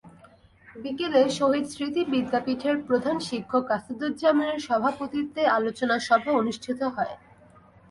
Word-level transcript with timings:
বিকেলে 0.75 1.21
শহীদ 1.37 1.65
স্মৃতি 1.73 2.01
বিদ্যাপীঠের 2.13 2.75
প্রধান 2.87 3.17
শিক্ষক 3.29 3.65
আসাদুজ্জামানের 3.77 4.59
সভাপতিত্বে 4.67 5.41
আলোচনা 5.57 5.95
সভা 6.07 6.31
অনুষ্ঠিত 6.41 6.79
হয়। 6.95 7.15